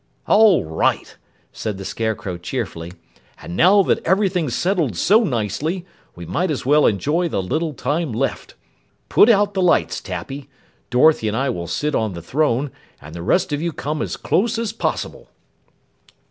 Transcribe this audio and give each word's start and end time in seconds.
"All 0.25 0.65
right!" 0.65 1.15
said 1.53 1.77
the 1.77 1.85
Scarecrow 1.85 2.39
cheerfully. 2.39 2.93
"And 3.39 3.55
now 3.55 3.83
that 3.83 4.03
everything's 4.03 4.55
settled 4.55 4.95
so 4.97 5.23
nicely, 5.23 5.85
we 6.15 6.25
might 6.25 6.49
as 6.49 6.65
well 6.65 6.87
enjoy 6.87 7.29
the 7.29 7.39
little 7.39 7.75
time 7.75 8.11
left. 8.11 8.55
Put 9.09 9.29
out 9.29 9.53
the 9.53 9.61
lights, 9.61 10.01
Tappy. 10.01 10.49
Dorothy 10.89 11.27
and 11.27 11.37
I 11.37 11.51
will 11.51 11.67
sit 11.67 11.93
on 11.93 12.13
the 12.13 12.21
throne, 12.23 12.71
and 12.99 13.13
the 13.13 13.21
rest 13.21 13.53
of 13.53 13.61
you 13.61 13.71
come 13.71 14.01
as 14.01 14.17
close 14.17 14.57
as 14.57 14.73
possible." 14.73 15.29